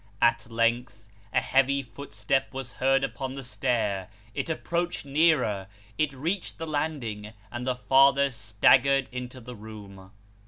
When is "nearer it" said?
5.05-6.11